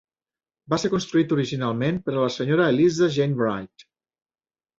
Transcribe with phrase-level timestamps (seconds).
[0.73, 2.59] Va ser construït originalment per a la Sra.
[2.71, 3.87] Eliza Jane Wright.